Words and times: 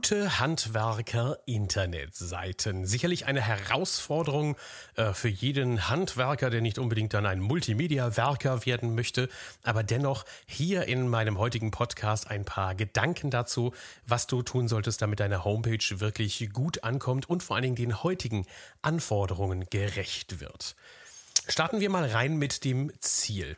Gute 0.00 0.40
Handwerker-Internetseiten. 0.40 2.86
Sicherlich 2.86 3.26
eine 3.26 3.42
Herausforderung 3.42 4.56
äh, 4.96 5.12
für 5.12 5.28
jeden 5.28 5.90
Handwerker, 5.90 6.48
der 6.48 6.62
nicht 6.62 6.78
unbedingt 6.78 7.12
dann 7.12 7.26
ein 7.26 7.38
Multimedia-Werker 7.38 8.64
werden 8.64 8.94
möchte. 8.94 9.28
Aber 9.62 9.82
dennoch 9.82 10.24
hier 10.46 10.88
in 10.88 11.06
meinem 11.06 11.36
heutigen 11.36 11.70
Podcast 11.70 12.30
ein 12.30 12.46
paar 12.46 12.74
Gedanken 12.74 13.28
dazu, 13.28 13.74
was 14.06 14.26
du 14.26 14.40
tun 14.40 14.68
solltest, 14.68 15.02
damit 15.02 15.20
deine 15.20 15.44
Homepage 15.44 16.00
wirklich 16.00 16.48
gut 16.50 16.82
ankommt 16.82 17.28
und 17.28 17.42
vor 17.42 17.56
allen 17.56 17.64
Dingen 17.64 17.76
den 17.76 18.02
heutigen 18.02 18.46
Anforderungen 18.80 19.66
gerecht 19.68 20.40
wird. 20.40 20.76
Starten 21.46 21.80
wir 21.80 21.90
mal 21.90 22.06
rein 22.06 22.38
mit 22.38 22.64
dem 22.64 22.90
Ziel. 23.00 23.54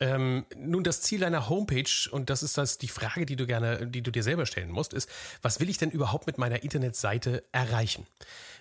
Ähm, 0.00 0.46
nun, 0.56 0.84
das 0.84 1.00
Ziel 1.00 1.20
deiner 1.20 1.48
Homepage, 1.48 2.08
und 2.10 2.30
das 2.30 2.42
ist 2.42 2.56
das 2.56 2.78
die 2.78 2.88
Frage, 2.88 3.26
die 3.26 3.36
du 3.36 3.46
gerne, 3.46 3.86
die 3.86 4.02
du 4.02 4.12
dir 4.12 4.22
selber 4.22 4.46
stellen 4.46 4.70
musst, 4.70 4.94
ist, 4.94 5.10
was 5.42 5.58
will 5.58 5.68
ich 5.68 5.78
denn 5.78 5.90
überhaupt 5.90 6.26
mit 6.26 6.38
meiner 6.38 6.62
Internetseite 6.62 7.42
erreichen? 7.50 8.06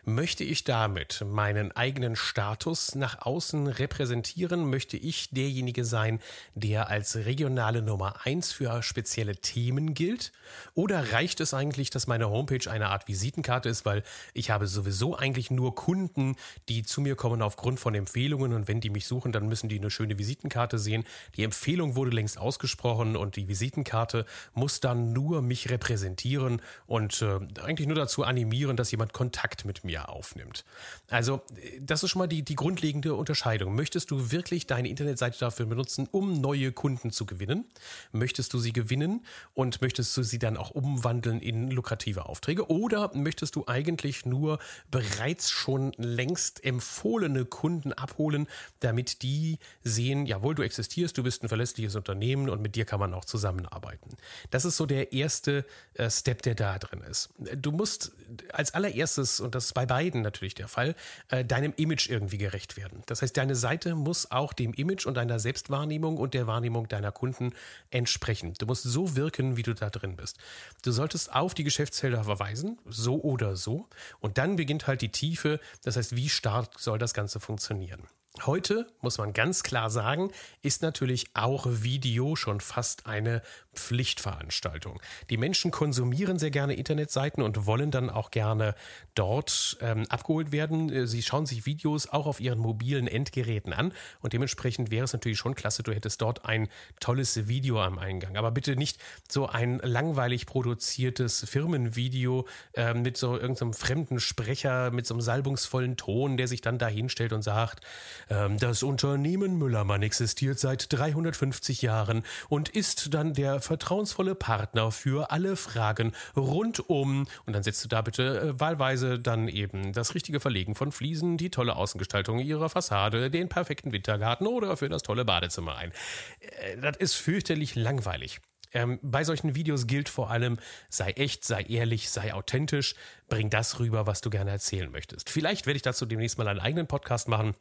Möchte 0.09 0.45
ich 0.45 0.63
damit 0.63 1.21
meinen 1.27 1.73
eigenen 1.73 2.15
Status 2.15 2.95
nach 2.95 3.25
außen 3.25 3.67
repräsentieren? 3.67 4.69
Möchte 4.69 4.95
ich 4.95 5.31
derjenige 5.31 5.83
sein, 5.83 6.21
der 6.55 6.89
als 6.89 7.17
regionale 7.17 7.81
Nummer 7.81 8.25
eins 8.25 8.53
für 8.53 8.81
spezielle 8.83 9.35
Themen 9.35 9.93
gilt? 9.93 10.31
Oder 10.75 11.11
reicht 11.11 11.41
es 11.41 11.53
eigentlich, 11.53 11.89
dass 11.89 12.07
meine 12.07 12.29
Homepage 12.29 12.71
eine 12.71 12.87
Art 12.87 13.09
Visitenkarte 13.09 13.67
ist, 13.67 13.85
weil 13.85 14.01
ich 14.33 14.49
habe 14.49 14.65
sowieso 14.67 15.17
eigentlich 15.17 15.51
nur 15.51 15.75
Kunden, 15.75 16.37
die 16.69 16.83
zu 16.83 17.01
mir 17.01 17.17
kommen 17.17 17.41
aufgrund 17.41 17.77
von 17.77 17.93
Empfehlungen 17.93 18.53
und 18.53 18.69
wenn 18.69 18.79
die 18.79 18.89
mich 18.89 19.07
suchen, 19.07 19.33
dann 19.33 19.49
müssen 19.49 19.67
die 19.67 19.77
eine 19.77 19.91
schöne 19.91 20.17
Visitenkarte 20.17 20.79
sehen. 20.79 21.03
Die 21.35 21.43
Empfehlung 21.43 21.95
wurde 21.95 22.11
längst 22.11 22.37
ausgesprochen 22.37 23.15
und 23.15 23.35
die 23.35 23.47
Visitenkarte 23.47 24.25
muss 24.53 24.79
dann 24.79 25.13
nur 25.13 25.41
mich 25.41 25.69
repräsentieren 25.69 26.61
und 26.85 27.21
äh, 27.21 27.39
eigentlich 27.61 27.87
nur 27.87 27.95
dazu 27.95 28.23
animieren, 28.23 28.77
dass 28.77 28.91
jemand 28.91 29.13
Kontakt 29.13 29.65
mit 29.65 29.83
mir 29.83 30.09
aufnimmt. 30.09 30.65
Also, 31.09 31.41
das 31.79 32.03
ist 32.03 32.11
schon 32.11 32.19
mal 32.19 32.27
die, 32.27 32.43
die 32.43 32.55
grundlegende 32.55 33.15
Unterscheidung. 33.15 33.75
Möchtest 33.75 34.11
du 34.11 34.31
wirklich 34.31 34.67
deine 34.67 34.89
Internetseite 34.89 35.39
dafür 35.39 35.65
benutzen, 35.65 36.07
um 36.11 36.39
neue 36.39 36.71
Kunden 36.71 37.11
zu 37.11 37.25
gewinnen? 37.25 37.65
Möchtest 38.11 38.53
du 38.53 38.59
sie 38.59 38.73
gewinnen 38.73 39.25
und 39.53 39.81
möchtest 39.81 40.15
du 40.15 40.23
sie 40.23 40.39
dann 40.39 40.57
auch 40.57 40.71
umwandeln 40.71 41.39
in 41.39 41.71
lukrative 41.71 42.27
Aufträge? 42.27 42.69
Oder 42.69 43.11
möchtest 43.13 43.55
du 43.55 43.65
eigentlich 43.67 44.25
nur 44.25 44.59
bereits 44.91 45.49
schon 45.49 45.93
längst 45.97 46.63
empfohlene 46.63 47.45
Kunden 47.45 47.93
abholen, 47.93 48.47
damit 48.79 49.21
die 49.21 49.59
sehen, 49.83 50.25
jawohl, 50.25 50.55
du 50.55 50.63
existierst, 50.63 51.16
du 51.17 51.23
bist 51.23 51.43
ein 51.43 51.49
verlässliches 51.49 51.95
Unternehmen 51.95 52.49
und 52.49 52.61
mit 52.61 52.75
dir 52.75 52.85
kann 52.85 52.99
man 52.99 53.13
auch 53.13 53.25
zusammenarbeiten. 53.25 54.15
Das 54.51 54.65
ist 54.65 54.77
so 54.77 54.85
der 54.85 55.13
erste 55.13 55.65
äh, 55.95 56.09
Step, 56.09 56.41
der 56.43 56.55
da 56.55 56.77
drin 56.77 57.01
ist. 57.01 57.29
Du 57.55 57.71
musst 57.71 58.11
als 58.51 58.73
allererstes, 58.73 59.39
und 59.39 59.55
das 59.55 59.65
ist 59.65 59.73
bei 59.73 59.85
beiden 59.85 60.21
natürlich 60.21 60.55
der 60.55 60.67
Fall, 60.67 60.95
äh, 61.29 61.43
deinem 61.43 61.73
Image 61.77 62.09
irgendwie 62.09 62.37
gerecht 62.37 62.77
werden. 62.77 63.03
Das 63.05 63.21
heißt, 63.21 63.35
deine 63.35 63.55
Seite 63.55 63.95
muss 63.95 64.31
auch 64.31 64.53
dem 64.53 64.73
Image 64.73 65.05
und 65.05 65.15
deiner 65.15 65.39
Selbstwahrnehmung 65.39 66.17
und 66.17 66.33
der 66.33 66.47
Wahrnehmung 66.47 66.87
deiner 66.87 67.11
Kunden 67.11 67.53
entsprechen. 67.89 68.53
Du 68.57 68.65
musst 68.65 68.83
so 68.83 69.15
wirken, 69.15 69.57
wie 69.57 69.63
du 69.63 69.73
da 69.73 69.89
drin 69.89 70.15
bist. 70.15 70.37
Du 70.83 70.91
solltest 70.91 71.33
auf 71.33 71.53
die 71.53 71.63
Geschäftsfelder 71.63 72.23
verweisen, 72.23 72.77
so 72.85 73.21
oder 73.21 73.55
so. 73.55 73.87
Und 74.19 74.37
dann 74.37 74.55
beginnt 74.55 74.87
halt 74.87 75.01
die 75.01 75.11
Tiefe. 75.11 75.59
Das 75.83 75.97
heißt, 75.97 76.15
wie 76.15 76.29
stark 76.29 76.79
soll 76.79 76.97
das 76.97 77.13
Ganze 77.13 77.39
funktionieren? 77.39 78.07
Heute, 78.45 78.87
muss 79.01 79.17
man 79.17 79.33
ganz 79.33 79.63
klar 79.63 79.89
sagen, 79.89 80.31
ist 80.61 80.81
natürlich 80.81 81.31
auch 81.33 81.65
Video 81.67 82.35
schon 82.35 82.61
fast 82.61 83.07
eine 83.07 83.41
Pflichtveranstaltung. 83.79 85.01
Die 85.29 85.37
Menschen 85.37 85.71
konsumieren 85.71 86.39
sehr 86.39 86.51
gerne 86.51 86.73
Internetseiten 86.73 87.43
und 87.43 87.65
wollen 87.65 87.91
dann 87.91 88.09
auch 88.09 88.31
gerne 88.31 88.75
dort 89.15 89.77
ähm, 89.81 90.05
abgeholt 90.09 90.51
werden. 90.51 90.91
Äh, 90.91 91.07
sie 91.07 91.21
schauen 91.21 91.45
sich 91.45 91.65
Videos 91.65 92.07
auch 92.07 92.27
auf 92.27 92.39
ihren 92.39 92.59
mobilen 92.59 93.07
Endgeräten 93.07 93.73
an 93.73 93.93
und 94.21 94.33
dementsprechend 94.33 94.91
wäre 94.91 95.05
es 95.05 95.13
natürlich 95.13 95.37
schon 95.37 95.55
klasse, 95.55 95.83
du 95.83 95.93
hättest 95.93 96.21
dort 96.21 96.45
ein 96.45 96.67
tolles 96.99 97.47
Video 97.47 97.81
am 97.81 97.99
Eingang. 97.99 98.37
Aber 98.37 98.51
bitte 98.51 98.75
nicht 98.75 98.99
so 99.29 99.47
ein 99.47 99.79
langweilig 99.83 100.45
produziertes 100.45 101.45
Firmenvideo 101.47 102.47
äh, 102.73 102.93
mit 102.93 103.17
so 103.17 103.37
irgendeinem 103.37 103.73
fremden 103.73 104.19
Sprecher, 104.19 104.91
mit 104.91 105.05
so 105.05 105.13
einem 105.13 105.21
salbungsvollen 105.21 105.97
Ton, 105.97 106.37
der 106.37 106.47
sich 106.47 106.61
dann 106.61 106.77
dahinstellt 106.77 107.33
und 107.33 107.41
sagt, 107.41 107.81
ähm, 108.29 108.57
das 108.57 108.83
Unternehmen 108.83 109.57
Müllermann 109.57 110.01
existiert 110.01 110.59
seit 110.59 110.91
350 110.91 111.81
Jahren 111.81 112.23
und 112.49 112.69
ist 112.69 113.13
dann 113.13 113.33
der 113.33 113.61
vertrauensvolle 113.67 114.33
Partner 114.33 114.91
für 114.91 115.31
alle 115.31 115.55
Fragen 115.55 116.13
rund 116.35 116.89
um, 116.89 117.27
und 117.45 117.53
dann 117.53 117.63
setzt 117.63 117.83
du 117.83 117.87
da 117.87 118.01
bitte 118.01 118.39
äh, 118.39 118.59
wahlweise 118.59 119.19
dann 119.19 119.47
eben 119.47 119.93
das 119.93 120.15
richtige 120.15 120.39
Verlegen 120.39 120.73
von 120.73 120.91
Fliesen, 120.91 121.37
die 121.37 121.51
tolle 121.51 121.75
Außengestaltung 121.75 122.39
ihrer 122.39 122.69
Fassade, 122.69 123.29
den 123.29 123.49
perfekten 123.49 123.91
Wintergarten 123.91 124.47
oder 124.47 124.77
für 124.77 124.89
das 124.89 125.03
tolle 125.03 125.25
Badezimmer 125.25 125.75
ein. 125.75 125.91
Äh, 126.39 126.77
das 126.81 126.97
ist 126.97 127.13
fürchterlich 127.15 127.75
langweilig. 127.75 128.39
Ähm, 128.73 128.99
bei 129.01 129.23
solchen 129.23 129.55
Videos 129.55 129.87
gilt 129.87 130.09
vor 130.09 130.29
allem, 130.29 130.57
sei 130.89 131.11
echt, 131.11 131.45
sei 131.45 131.63
ehrlich, 131.63 132.09
sei 132.09 132.33
authentisch, 132.33 132.95
bring 133.29 133.49
das 133.49 133.79
rüber, 133.79 134.07
was 134.07 134.21
du 134.21 134.29
gerne 134.29 134.51
erzählen 134.51 134.91
möchtest. 134.91 135.29
Vielleicht 135.29 135.65
werde 135.65 135.77
ich 135.77 135.83
dazu 135.83 136.05
demnächst 136.05 136.37
mal 136.37 136.47
einen 136.47 136.59
eigenen 136.59 136.87
Podcast 136.87 137.27
machen. 137.27 137.55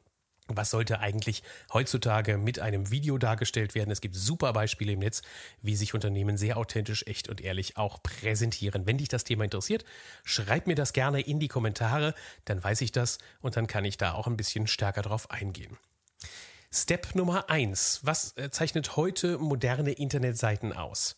Was 0.48 0.70
sollte 0.70 1.00
eigentlich 1.00 1.42
heutzutage 1.72 2.38
mit 2.38 2.60
einem 2.60 2.90
Video 2.90 3.18
dargestellt 3.18 3.74
werden? 3.74 3.90
Es 3.90 4.00
gibt 4.00 4.14
super 4.14 4.52
Beispiele 4.52 4.92
im 4.92 5.00
Netz, 5.00 5.22
wie 5.60 5.74
sich 5.74 5.92
Unternehmen 5.92 6.36
sehr 6.36 6.56
authentisch, 6.56 7.04
echt 7.06 7.28
und 7.28 7.40
ehrlich 7.40 7.76
auch 7.76 8.00
präsentieren. 8.02 8.86
Wenn 8.86 8.98
dich 8.98 9.08
das 9.08 9.24
Thema 9.24 9.44
interessiert, 9.44 9.84
schreib 10.22 10.68
mir 10.68 10.76
das 10.76 10.92
gerne 10.92 11.20
in 11.20 11.40
die 11.40 11.48
Kommentare, 11.48 12.14
dann 12.44 12.62
weiß 12.62 12.80
ich 12.82 12.92
das 12.92 13.18
und 13.40 13.56
dann 13.56 13.66
kann 13.66 13.84
ich 13.84 13.96
da 13.96 14.12
auch 14.12 14.28
ein 14.28 14.36
bisschen 14.36 14.68
stärker 14.68 15.02
drauf 15.02 15.30
eingehen. 15.30 15.76
Step 16.72 17.14
Nummer 17.14 17.50
eins: 17.50 18.00
Was 18.02 18.36
äh, 18.36 18.50
zeichnet 18.50 18.96
heute 18.96 19.38
moderne 19.38 19.92
Internetseiten 19.92 20.72
aus? 20.72 21.16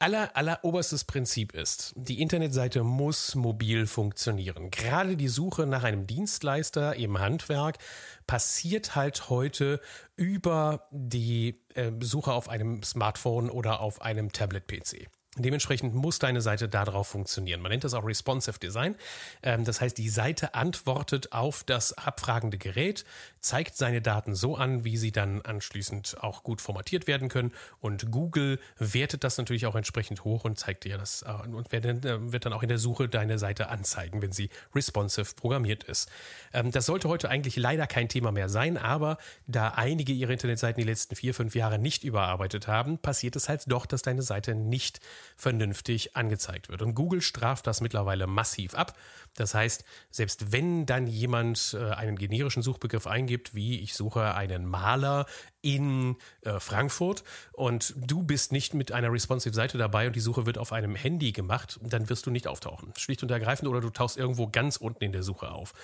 Aller, 0.00 0.34
aller 0.36 0.64
oberstes 0.64 1.04
Prinzip 1.04 1.54
ist, 1.54 1.92
die 1.94 2.20
Internetseite 2.20 2.82
muss 2.82 3.34
mobil 3.34 3.86
funktionieren. 3.86 4.70
Gerade 4.70 5.16
die 5.16 5.28
Suche 5.28 5.66
nach 5.66 5.84
einem 5.84 6.06
Dienstleister 6.06 6.96
im 6.96 7.20
Handwerk 7.20 7.78
passiert 8.26 8.96
halt 8.96 9.28
heute 9.28 9.80
über 10.16 10.88
die 10.90 11.60
äh, 11.74 11.92
Suche 12.00 12.32
auf 12.32 12.48
einem 12.48 12.82
Smartphone 12.82 13.50
oder 13.50 13.80
auf 13.80 14.02
einem 14.02 14.32
Tablet-PC. 14.32 15.08
Dementsprechend 15.36 15.94
muss 15.94 16.18
deine 16.18 16.40
Seite 16.40 16.68
darauf 16.68 17.06
funktionieren. 17.06 17.60
Man 17.60 17.70
nennt 17.70 17.84
das 17.84 17.94
auch 17.94 18.04
responsive 18.04 18.58
Design. 18.58 18.96
Ähm, 19.44 19.64
das 19.64 19.80
heißt, 19.80 19.96
die 19.96 20.08
Seite 20.08 20.54
antwortet 20.54 21.30
auf 21.32 21.62
das 21.62 21.92
abfragende 21.92 22.58
Gerät, 22.58 23.04
zeigt 23.38 23.76
seine 23.76 24.02
Daten 24.02 24.34
so 24.34 24.56
an, 24.56 24.82
wie 24.82 24.96
sie 24.96 25.12
dann 25.12 25.40
anschließend 25.42 26.16
auch 26.20 26.42
gut 26.42 26.60
formatiert 26.60 27.06
werden 27.06 27.28
können. 27.28 27.52
Und 27.78 28.10
Google 28.10 28.58
wertet 28.78 29.22
das 29.22 29.38
natürlich 29.38 29.66
auch 29.66 29.76
entsprechend 29.76 30.24
hoch 30.24 30.44
und 30.44 30.58
zeigt 30.58 30.82
dir 30.82 30.98
das 30.98 31.22
äh, 31.22 31.30
und 31.48 31.72
äh, 31.72 32.32
wird 32.32 32.44
dann 32.44 32.52
auch 32.52 32.64
in 32.64 32.68
der 32.68 32.78
Suche 32.78 33.08
deine 33.08 33.38
Seite 33.38 33.68
anzeigen, 33.68 34.22
wenn 34.22 34.32
sie 34.32 34.50
responsive 34.74 35.36
programmiert 35.36 35.84
ist. 35.84 36.10
Ähm, 36.52 36.72
das 36.72 36.86
sollte 36.86 37.08
heute 37.08 37.28
eigentlich 37.28 37.54
leider 37.54 37.86
kein 37.86 38.08
Thema 38.08 38.32
mehr 38.32 38.48
sein, 38.48 38.76
aber 38.76 39.16
da 39.46 39.68
einige 39.68 40.12
ihre 40.12 40.32
Internetseiten 40.32 40.80
die 40.80 40.88
letzten 40.88 41.14
vier, 41.14 41.34
fünf 41.34 41.54
Jahre 41.54 41.78
nicht 41.78 42.02
überarbeitet 42.02 42.66
haben, 42.66 42.98
passiert 42.98 43.36
es 43.36 43.48
halt 43.48 43.62
doch, 43.68 43.86
dass 43.86 44.02
deine 44.02 44.22
Seite 44.22 44.56
nicht 44.56 44.98
vernünftig 45.36 46.16
angezeigt 46.16 46.68
wird. 46.68 46.82
Und 46.82 46.94
Google 46.94 47.20
straft 47.20 47.66
das 47.66 47.80
mittlerweile 47.80 48.26
massiv 48.26 48.74
ab. 48.74 48.96
Das 49.34 49.54
heißt, 49.54 49.84
selbst 50.10 50.52
wenn 50.52 50.86
dann 50.86 51.06
jemand 51.06 51.76
äh, 51.78 51.90
einen 51.92 52.16
generischen 52.16 52.62
Suchbegriff 52.62 53.06
eingibt, 53.06 53.54
wie 53.54 53.80
ich 53.80 53.94
suche 53.94 54.34
einen 54.34 54.66
Maler 54.66 55.26
in 55.62 56.16
äh, 56.42 56.58
Frankfurt 56.58 57.22
und 57.52 57.94
du 57.96 58.22
bist 58.22 58.52
nicht 58.52 58.74
mit 58.74 58.92
einer 58.92 59.12
responsive 59.12 59.54
Seite 59.54 59.78
dabei 59.78 60.06
und 60.06 60.16
die 60.16 60.20
Suche 60.20 60.46
wird 60.46 60.58
auf 60.58 60.72
einem 60.72 60.94
Handy 60.94 61.32
gemacht, 61.32 61.78
dann 61.82 62.08
wirst 62.08 62.26
du 62.26 62.30
nicht 62.30 62.46
auftauchen. 62.46 62.92
Schlicht 62.96 63.22
und 63.22 63.30
ergreifend 63.30 63.68
oder 63.68 63.80
du 63.80 63.90
tauchst 63.90 64.16
irgendwo 64.16 64.48
ganz 64.48 64.76
unten 64.76 65.04
in 65.04 65.12
der 65.12 65.22
Suche 65.22 65.50
auf. 65.50 65.74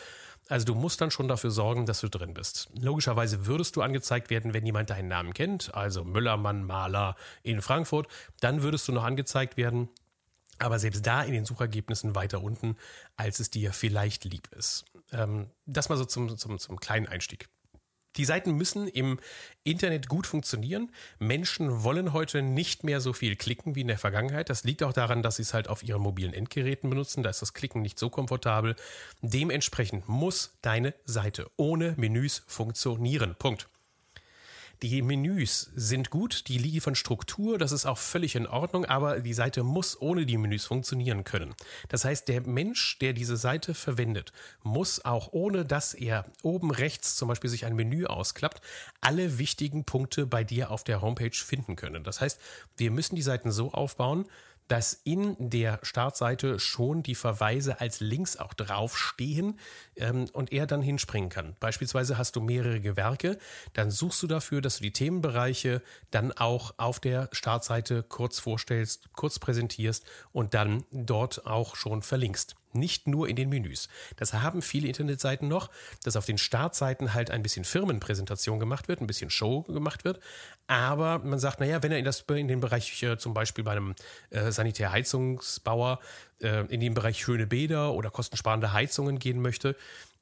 Also 0.48 0.64
du 0.64 0.74
musst 0.74 1.00
dann 1.00 1.10
schon 1.10 1.28
dafür 1.28 1.50
sorgen, 1.50 1.86
dass 1.86 2.00
du 2.00 2.08
drin 2.08 2.34
bist. 2.34 2.68
Logischerweise 2.78 3.46
würdest 3.46 3.74
du 3.76 3.82
angezeigt 3.82 4.30
werden, 4.30 4.54
wenn 4.54 4.64
jemand 4.64 4.90
deinen 4.90 5.08
Namen 5.08 5.34
kennt, 5.34 5.74
also 5.74 6.04
Müllermann, 6.04 6.64
Maler 6.64 7.16
in 7.42 7.62
Frankfurt, 7.62 8.06
dann 8.40 8.62
würdest 8.62 8.86
du 8.86 8.92
noch 8.92 9.04
angezeigt 9.04 9.56
werden. 9.56 9.88
Aber 10.58 10.78
selbst 10.78 11.04
da 11.06 11.22
in 11.22 11.32
den 11.32 11.44
Suchergebnissen 11.44 12.14
weiter 12.14 12.42
unten, 12.42 12.76
als 13.16 13.40
es 13.40 13.50
dir 13.50 13.72
vielleicht 13.72 14.24
lieb 14.24 14.48
ist. 14.52 14.84
Ähm, 15.12 15.50
das 15.66 15.88
mal 15.88 15.98
so 15.98 16.04
zum, 16.04 16.36
zum, 16.38 16.58
zum 16.58 16.80
kleinen 16.80 17.06
Einstieg. 17.06 17.48
Die 18.16 18.24
Seiten 18.24 18.52
müssen 18.52 18.88
im 18.88 19.18
Internet 19.64 20.08
gut 20.08 20.26
funktionieren. 20.26 20.90
Menschen 21.18 21.82
wollen 21.82 22.12
heute 22.12 22.42
nicht 22.42 22.84
mehr 22.84 23.00
so 23.00 23.12
viel 23.12 23.36
klicken 23.36 23.74
wie 23.74 23.82
in 23.82 23.88
der 23.88 23.98
Vergangenheit. 23.98 24.48
Das 24.50 24.64
liegt 24.64 24.82
auch 24.82 24.92
daran, 24.92 25.22
dass 25.22 25.36
sie 25.36 25.42
es 25.42 25.54
halt 25.54 25.68
auf 25.68 25.82
ihren 25.82 26.02
mobilen 26.02 26.32
Endgeräten 26.32 26.88
benutzen. 26.88 27.22
Da 27.22 27.30
ist 27.30 27.42
das 27.42 27.54
Klicken 27.54 27.82
nicht 27.82 27.98
so 27.98 28.10
komfortabel. 28.10 28.76
Dementsprechend 29.22 30.08
muss 30.08 30.56
deine 30.62 30.94
Seite 31.04 31.50
ohne 31.56 31.94
Menüs 31.96 32.42
funktionieren. 32.46 33.34
Punkt. 33.38 33.68
Die 34.82 35.00
Menüs 35.00 35.70
sind 35.74 36.10
gut, 36.10 36.48
die 36.48 36.58
liefern 36.58 36.94
Struktur, 36.94 37.56
das 37.56 37.72
ist 37.72 37.86
auch 37.86 37.96
völlig 37.96 38.36
in 38.36 38.46
Ordnung, 38.46 38.84
aber 38.84 39.20
die 39.20 39.32
Seite 39.32 39.62
muss 39.62 40.00
ohne 40.00 40.26
die 40.26 40.36
Menüs 40.36 40.66
funktionieren 40.66 41.24
können. 41.24 41.54
Das 41.88 42.04
heißt, 42.04 42.28
der 42.28 42.42
Mensch, 42.42 42.98
der 42.98 43.14
diese 43.14 43.36
Seite 43.36 43.72
verwendet, 43.72 44.32
muss 44.62 45.04
auch 45.04 45.32
ohne 45.32 45.64
dass 45.64 45.94
er 45.94 46.26
oben 46.42 46.70
rechts 46.70 47.16
zum 47.16 47.28
Beispiel 47.28 47.48
sich 47.48 47.64
ein 47.64 47.74
Menü 47.74 48.04
ausklappt, 48.04 48.60
alle 49.00 49.38
wichtigen 49.38 49.84
Punkte 49.84 50.26
bei 50.26 50.44
dir 50.44 50.70
auf 50.70 50.84
der 50.84 51.00
Homepage 51.00 51.30
finden 51.32 51.76
können. 51.76 52.04
Das 52.04 52.20
heißt, 52.20 52.38
wir 52.76 52.90
müssen 52.90 53.16
die 53.16 53.22
Seiten 53.22 53.50
so 53.50 53.72
aufbauen, 53.72 54.26
dass 54.68 54.94
in 55.04 55.36
der 55.38 55.78
Startseite 55.82 56.58
schon 56.58 57.02
die 57.02 57.14
Verweise 57.14 57.80
als 57.80 58.00
Links 58.00 58.36
auch 58.36 58.54
draufstehen 58.54 59.58
ähm, 59.96 60.26
und 60.32 60.52
er 60.52 60.66
dann 60.66 60.82
hinspringen 60.82 61.30
kann. 61.30 61.56
Beispielsweise 61.60 62.18
hast 62.18 62.36
du 62.36 62.40
mehrere 62.40 62.80
Gewerke, 62.80 63.38
dann 63.72 63.90
suchst 63.90 64.22
du 64.22 64.26
dafür, 64.26 64.60
dass 64.60 64.78
du 64.78 64.82
die 64.82 64.92
Themenbereiche 64.92 65.82
dann 66.10 66.32
auch 66.32 66.74
auf 66.76 67.00
der 67.00 67.28
Startseite 67.32 68.02
kurz 68.02 68.38
vorstellst, 68.38 69.12
kurz 69.12 69.38
präsentierst 69.38 70.04
und 70.32 70.54
dann 70.54 70.84
dort 70.90 71.46
auch 71.46 71.76
schon 71.76 72.02
verlinkst 72.02 72.56
nicht 72.76 73.06
nur 73.06 73.28
in 73.28 73.36
den 73.36 73.48
Menüs. 73.48 73.88
Das 74.16 74.32
haben 74.32 74.62
viele 74.62 74.88
Internetseiten 74.88 75.48
noch, 75.48 75.70
dass 76.04 76.16
auf 76.16 76.26
den 76.26 76.38
Startseiten 76.38 77.14
halt 77.14 77.30
ein 77.30 77.42
bisschen 77.42 77.64
Firmenpräsentation 77.64 78.58
gemacht 78.58 78.88
wird, 78.88 79.00
ein 79.00 79.06
bisschen 79.06 79.30
Show 79.30 79.62
gemacht 79.62 80.04
wird. 80.04 80.20
Aber 80.66 81.18
man 81.20 81.38
sagt, 81.38 81.60
naja, 81.60 81.82
wenn 81.82 81.92
er 81.92 81.98
in, 81.98 82.04
das, 82.04 82.20
in 82.28 82.48
den 82.48 82.60
Bereich 82.60 83.02
äh, 83.02 83.18
zum 83.18 83.34
Beispiel 83.34 83.64
bei 83.64 83.72
einem 83.72 83.94
äh, 84.30 84.50
Sanitärheizungsbauer 84.50 86.00
äh, 86.40 86.66
in 86.66 86.80
den 86.80 86.94
Bereich 86.94 87.20
schöne 87.20 87.46
Bäder 87.46 87.92
oder 87.92 88.10
kostensparende 88.10 88.72
Heizungen 88.72 89.18
gehen 89.18 89.40
möchte, 89.40 89.76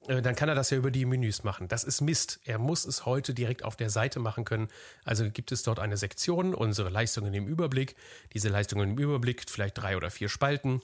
äh, 0.09 0.23
dann 0.23 0.35
kann 0.35 0.49
er 0.49 0.55
das 0.55 0.71
ja 0.71 0.77
über 0.77 0.91
die 0.91 1.05
Menüs 1.05 1.45
machen. 1.45 1.69
Das 1.69 1.85
ist 1.85 2.01
Mist. 2.01 2.41
Er 2.45 2.59
muss 2.59 2.85
es 2.85 3.07
heute 3.07 3.35
direkt 3.35 3.65
auf 3.65 3.77
der 3.77 3.91
Seite 3.91 4.21
machen 4.21 4.45
können. 4.45 4.69
Also 5.05 5.31
gibt 5.31 5.53
es 5.53 5.63
dort 5.63 5.79
eine 5.79 5.97
Sektion, 5.97 6.55
unsere 6.55 6.91
Leistungen 6.91 7.33
im 7.35 7.47
Überblick. 7.47 7.97
Diese 8.33 8.49
Leistungen 8.49 8.91
im 8.91 8.99
Überblick, 8.99 9.45
vielleicht 9.49 9.79
drei 9.79 9.97
oder 9.97 10.11
vier 10.11 10.29
Spalten 10.29 10.83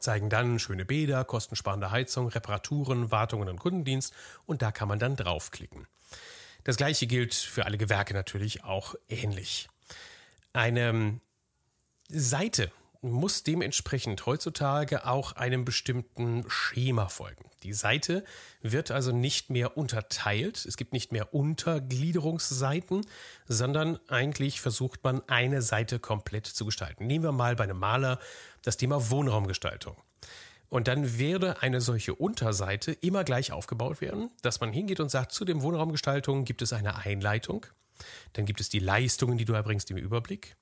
zeigen 0.00 0.30
dann 0.30 0.58
schöne 0.58 0.84
Bäder, 0.84 1.24
kostensparende 1.24 1.90
Heizung, 1.90 2.28
Reparaturen, 2.28 3.10
Wartungen 3.10 3.48
und 3.48 3.58
Kundendienst 3.58 4.12
und 4.46 4.62
da 4.62 4.72
kann 4.72 4.88
man 4.88 4.98
dann 4.98 5.16
draufklicken. 5.16 5.86
Das 6.64 6.76
gleiche 6.76 7.06
gilt 7.06 7.34
für 7.34 7.64
alle 7.64 7.78
Gewerke 7.78 8.12
natürlich 8.14 8.64
auch 8.64 8.94
ähnlich. 9.08 9.68
Eine 10.52 11.20
Seite 12.08 12.72
muss 13.02 13.42
dementsprechend 13.42 14.26
heutzutage 14.26 15.06
auch 15.06 15.32
einem 15.32 15.64
bestimmten 15.64 16.44
Schema 16.48 17.08
folgen. 17.08 17.50
Die 17.62 17.72
Seite 17.72 18.24
wird 18.62 18.90
also 18.90 19.12
nicht 19.12 19.50
mehr 19.50 19.76
unterteilt, 19.76 20.64
es 20.64 20.76
gibt 20.76 20.92
nicht 20.92 21.12
mehr 21.12 21.34
Untergliederungsseiten, 21.34 23.06
sondern 23.46 23.98
eigentlich 24.08 24.60
versucht 24.60 25.02
man 25.04 25.22
eine 25.28 25.62
Seite 25.62 25.98
komplett 25.98 26.46
zu 26.46 26.64
gestalten. 26.64 27.06
Nehmen 27.06 27.24
wir 27.24 27.32
mal 27.32 27.56
bei 27.56 27.64
einem 27.64 27.78
Maler 27.78 28.18
das 28.62 28.76
Thema 28.76 29.10
Wohnraumgestaltung. 29.10 29.96
Und 30.68 30.88
dann 30.88 31.18
werde 31.18 31.62
eine 31.62 31.80
solche 31.80 32.14
Unterseite 32.14 32.92
immer 32.92 33.24
gleich 33.24 33.52
aufgebaut 33.52 34.00
werden, 34.00 34.30
dass 34.42 34.60
man 34.60 34.72
hingeht 34.72 35.00
und 35.00 35.10
sagt, 35.10 35.32
zu 35.32 35.44
dem 35.44 35.62
Wohnraumgestaltung 35.62 36.44
gibt 36.44 36.62
es 36.62 36.72
eine 36.72 36.96
Einleitung, 36.96 37.66
dann 38.32 38.46
gibt 38.46 38.60
es 38.60 38.68
die 38.68 38.78
Leistungen, 38.78 39.38
die 39.38 39.44
du 39.44 39.52
erbringst 39.52 39.90
im 39.90 39.96
Überblick, 39.96 40.56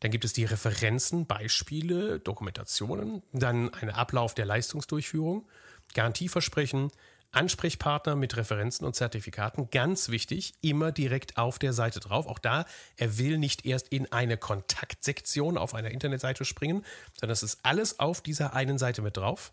dann 0.00 0.10
gibt 0.10 0.24
es 0.24 0.32
die 0.32 0.44
Referenzen, 0.44 1.26
Beispiele, 1.26 2.20
Dokumentationen, 2.20 3.22
dann 3.32 3.72
ein 3.74 3.90
Ablauf 3.90 4.34
der 4.34 4.46
Leistungsdurchführung, 4.46 5.46
Garantieversprechen, 5.94 6.90
Ansprechpartner 7.34 8.14
mit 8.14 8.36
Referenzen 8.36 8.86
und 8.86 8.94
Zertifikaten, 8.94 9.70
ganz 9.70 10.08
wichtig, 10.08 10.54
immer 10.60 10.92
direkt 10.92 11.36
auf 11.36 11.58
der 11.58 11.72
Seite 11.72 12.00
drauf. 12.00 12.26
Auch 12.26 12.38
da, 12.38 12.64
er 12.96 13.18
will 13.18 13.38
nicht 13.38 13.66
erst 13.66 13.88
in 13.88 14.10
eine 14.12 14.36
Kontaktsektion 14.36 15.58
auf 15.58 15.74
einer 15.74 15.90
Internetseite 15.90 16.44
springen, 16.44 16.84
sondern 17.18 17.32
es 17.32 17.42
ist 17.42 17.60
alles 17.64 17.98
auf 17.98 18.20
dieser 18.20 18.54
einen 18.54 18.78
Seite 18.78 19.02
mit 19.02 19.16
drauf. 19.16 19.52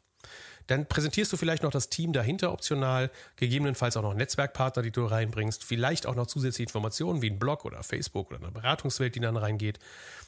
Dann 0.67 0.85
präsentierst 0.85 1.33
du 1.33 1.37
vielleicht 1.37 1.63
noch 1.63 1.71
das 1.71 1.89
Team 1.89 2.13
dahinter 2.13 2.53
optional, 2.53 3.09
gegebenenfalls 3.35 3.97
auch 3.97 4.03
noch 4.03 4.13
Netzwerkpartner, 4.13 4.83
die 4.83 4.91
du 4.91 5.05
reinbringst, 5.05 5.63
vielleicht 5.63 6.05
auch 6.05 6.15
noch 6.15 6.27
zusätzliche 6.27 6.67
Informationen 6.67 7.21
wie 7.21 7.29
ein 7.29 7.39
Blog 7.39 7.65
oder 7.65 7.83
Facebook 7.83 8.29
oder 8.29 8.39
eine 8.39 8.51
Beratungswelt, 8.51 9.15
die 9.15 9.19
dann 9.19 9.37
reingeht. 9.37 9.79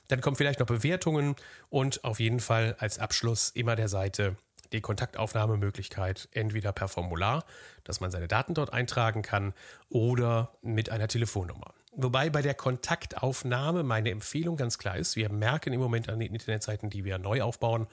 Dann 0.07 0.22
kommen 0.22 0.36
vielleicht 0.36 0.60
noch 0.60 0.68
Bewertungen 0.68 1.36
und 1.69 2.04
auf 2.04 2.19
jeden 2.19 2.40
Fall 2.40 2.75
als 2.80 3.00
Abschluss 3.00 3.51
immer 3.51 3.75
der 3.75 3.88
Seite 3.88 4.36
die 4.74 4.81
Kontaktaufnahmemöglichkeit 4.81 6.28
entweder 6.31 6.72
per 6.72 6.88
Formular, 6.88 7.46
dass 7.84 8.01
man 8.01 8.12
seine 8.12 8.28
Daten 8.28 8.54
dort 8.54 8.74
eintragen 8.74 9.22
kann, 9.22 9.54
oder 9.89 10.51
mit 10.62 10.89
einer 10.89 11.07
Telefonnummer. 11.07 11.74
Wobei 11.96 12.31
bei 12.31 12.42
der 12.42 12.56
Kontaktaufnahme 12.56 13.84
meine 13.84 14.10
Empfehlung 14.10 14.57
ganz 14.57 14.80
klar 14.80 14.98
ist, 14.98 15.16
wir 15.16 15.30
merken 15.30 15.74
im 15.74 15.80
Moment 15.80 16.10
an 16.10 16.19
den 16.19 16.34
Internetseiten, 16.34 16.89
die 16.89 17.06
wir 17.06 17.19
neu 17.19 17.44
aufbauen, 17.44 17.88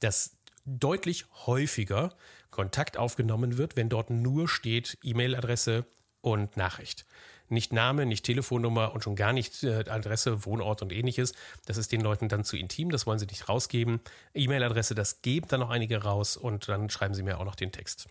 dass 0.00 0.32
deutlich 0.64 1.26
häufiger 1.46 2.14
Kontakt 2.50 2.96
aufgenommen 2.96 3.58
wird, 3.58 3.76
wenn 3.76 3.88
dort 3.88 4.10
nur 4.10 4.48
steht 4.48 4.98
E-Mail-Adresse 5.02 5.86
und 6.20 6.56
Nachricht. 6.56 7.04
Nicht 7.48 7.72
Name, 7.72 8.06
nicht 8.06 8.24
Telefonnummer 8.24 8.92
und 8.94 9.04
schon 9.04 9.16
gar 9.16 9.32
nicht 9.32 9.62
äh, 9.64 9.84
Adresse, 9.88 10.46
Wohnort 10.46 10.80
und 10.80 10.92
ähnliches. 10.92 11.34
Das 11.66 11.76
ist 11.76 11.92
den 11.92 12.00
Leuten 12.00 12.28
dann 12.28 12.44
zu 12.44 12.56
intim, 12.56 12.90
das 12.90 13.06
wollen 13.06 13.18
sie 13.18 13.26
nicht 13.26 13.48
rausgeben. 13.48 14.00
E-Mail-Adresse, 14.34 14.94
das 14.94 15.20
geben 15.20 15.46
dann 15.48 15.60
noch 15.60 15.70
einige 15.70 16.02
raus 16.02 16.36
und 16.36 16.68
dann 16.68 16.88
schreiben 16.88 17.14
sie 17.14 17.22
mir 17.22 17.38
auch 17.38 17.44
noch 17.44 17.56
den 17.56 17.72
Text. 17.72 18.08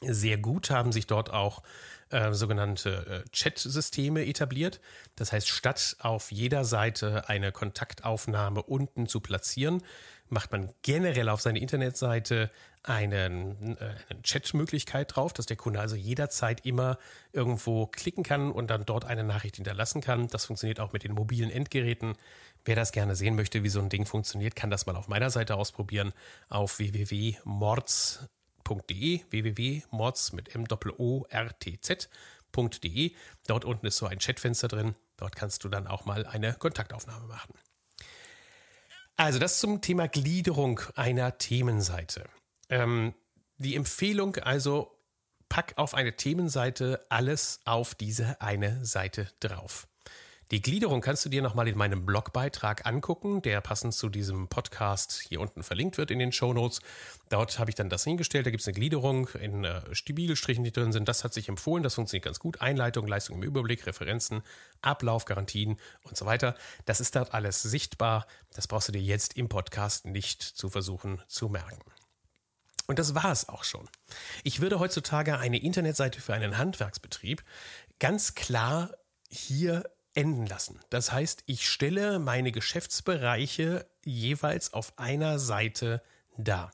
Sehr 0.00 0.36
gut 0.36 0.70
haben 0.70 0.92
sich 0.92 1.06
dort 1.06 1.30
auch 1.30 1.62
äh, 2.10 2.32
sogenannte 2.32 3.24
äh, 3.24 3.28
Chat-Systeme 3.30 4.26
etabliert. 4.26 4.80
Das 5.16 5.32
heißt, 5.32 5.48
statt 5.48 5.96
auf 6.00 6.30
jeder 6.30 6.64
Seite 6.64 7.28
eine 7.28 7.50
Kontaktaufnahme 7.50 8.62
unten 8.62 9.06
zu 9.06 9.20
platzieren, 9.20 9.82
macht 10.28 10.52
man 10.52 10.72
generell 10.82 11.28
auf 11.28 11.40
seine 11.40 11.58
Internetseite 11.58 12.50
einen, 12.82 13.76
äh, 13.76 13.94
eine 14.08 14.22
Chat-Möglichkeit 14.22 15.14
drauf, 15.14 15.32
dass 15.32 15.46
der 15.46 15.56
Kunde 15.56 15.80
also 15.80 15.96
jederzeit 15.96 16.64
immer 16.64 16.98
irgendwo 17.32 17.86
klicken 17.86 18.22
kann 18.22 18.52
und 18.52 18.68
dann 18.68 18.84
dort 18.84 19.04
eine 19.04 19.24
Nachricht 19.24 19.56
hinterlassen 19.56 20.00
kann. 20.00 20.28
Das 20.28 20.44
funktioniert 20.46 20.78
auch 20.80 20.92
mit 20.92 21.02
den 21.04 21.12
mobilen 21.12 21.50
Endgeräten. 21.50 22.16
Wer 22.64 22.76
das 22.76 22.92
gerne 22.92 23.16
sehen 23.16 23.36
möchte, 23.36 23.62
wie 23.62 23.68
so 23.68 23.80
ein 23.80 23.88
Ding 23.88 24.06
funktioniert, 24.06 24.56
kann 24.56 24.70
das 24.70 24.86
mal 24.86 24.96
auf 24.96 25.08
meiner 25.08 25.30
Seite 25.30 25.56
ausprobieren 25.56 26.12
auf 26.48 26.78
www.mords.de, 26.78 27.40
www.mords 29.30 30.32
mit 30.32 30.54
m 30.54 30.64
o 30.98 31.24
r 31.28 31.58
t 31.58 31.80
z.de. 31.80 33.12
Dort 33.46 33.64
unten 33.64 33.86
ist 33.86 33.96
so 33.98 34.06
ein 34.06 34.18
Chatfenster 34.18 34.68
drin. 34.68 34.94
Dort 35.16 35.36
kannst 35.36 35.64
du 35.64 35.68
dann 35.68 35.86
auch 35.86 36.04
mal 36.04 36.26
eine 36.26 36.54
Kontaktaufnahme 36.54 37.26
machen. 37.26 37.54
Also 39.16 39.38
das 39.38 39.60
zum 39.60 39.80
Thema 39.80 40.08
Gliederung 40.08 40.80
einer 40.94 41.38
Themenseite. 41.38 42.28
Ähm, 42.68 43.14
die 43.56 43.74
Empfehlung 43.74 44.36
also, 44.36 44.92
pack 45.48 45.72
auf 45.76 45.94
eine 45.94 46.16
Themenseite 46.16 47.06
alles 47.08 47.60
auf 47.64 47.94
diese 47.94 48.40
eine 48.40 48.84
Seite 48.84 49.28
drauf. 49.40 49.88
Die 50.52 50.62
Gliederung 50.62 51.00
kannst 51.00 51.24
du 51.24 51.28
dir 51.28 51.42
nochmal 51.42 51.66
in 51.66 51.76
meinem 51.76 52.06
Blogbeitrag 52.06 52.86
angucken, 52.86 53.42
der 53.42 53.60
passend 53.60 53.94
zu 53.94 54.08
diesem 54.08 54.46
Podcast 54.46 55.20
hier 55.28 55.40
unten 55.40 55.64
verlinkt 55.64 55.98
wird 55.98 56.12
in 56.12 56.20
den 56.20 56.30
Show 56.30 56.52
Notes. 56.52 56.80
Dort 57.30 57.58
habe 57.58 57.68
ich 57.70 57.74
dann 57.74 57.90
das 57.90 58.04
hingestellt. 58.04 58.46
Da 58.46 58.50
gibt 58.50 58.60
es 58.60 58.68
eine 58.68 58.74
Gliederung 58.74 59.28
in 59.40 59.64
äh, 59.64 59.82
Spiegelstrichen, 59.92 60.62
die 60.62 60.70
drin 60.70 60.92
sind. 60.92 61.08
Das 61.08 61.24
hat 61.24 61.34
sich 61.34 61.48
empfohlen. 61.48 61.82
Das 61.82 61.96
funktioniert 61.96 62.26
ganz 62.26 62.38
gut. 62.38 62.60
Einleitung, 62.60 63.08
Leistung 63.08 63.38
im 63.38 63.42
Überblick, 63.42 63.86
Referenzen, 63.86 64.42
Ablauf, 64.82 65.24
Garantien 65.24 65.78
und 66.04 66.16
so 66.16 66.26
weiter. 66.26 66.54
Das 66.84 67.00
ist 67.00 67.16
dort 67.16 67.34
alles 67.34 67.62
sichtbar. 67.62 68.28
Das 68.54 68.68
brauchst 68.68 68.86
du 68.86 68.92
dir 68.92 69.02
jetzt 69.02 69.36
im 69.36 69.48
Podcast 69.48 70.04
nicht 70.04 70.42
zu 70.42 70.68
versuchen 70.68 71.20
zu 71.26 71.48
merken. 71.48 71.80
Und 72.86 73.00
das 73.00 73.16
war 73.16 73.32
es 73.32 73.48
auch 73.48 73.64
schon. 73.64 73.88
Ich 74.44 74.60
würde 74.60 74.78
heutzutage 74.78 75.38
eine 75.38 75.58
Internetseite 75.58 76.20
für 76.20 76.34
einen 76.34 76.56
Handwerksbetrieb 76.56 77.42
ganz 77.98 78.36
klar 78.36 78.92
hier 79.28 79.82
enden 80.16 80.46
lassen. 80.46 80.80
Das 80.90 81.12
heißt, 81.12 81.44
ich 81.46 81.68
stelle 81.68 82.18
meine 82.18 82.52
Geschäftsbereiche 82.52 83.86
jeweils 84.04 84.72
auf 84.72 84.98
einer 84.98 85.38
Seite 85.38 86.02
dar. 86.36 86.70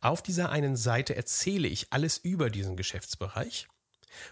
Auf 0.00 0.22
dieser 0.22 0.50
einen 0.50 0.76
Seite 0.76 1.14
erzähle 1.16 1.68
ich 1.68 1.92
alles 1.92 2.18
über 2.18 2.50
diesen 2.50 2.76
Geschäftsbereich. 2.76 3.68